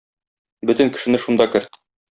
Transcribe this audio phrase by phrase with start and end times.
[0.71, 1.83] Бөтен кешене шунда керт.